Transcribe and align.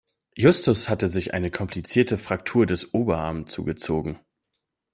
Justus 0.35 0.89
hatte 0.89 1.07
sich 1.07 1.35
eine 1.35 1.51
komplizierte 1.51 2.17
Fraktur 2.17 2.65
des 2.65 2.95
Oberarm 2.95 3.45
zugezogen. 3.45 4.17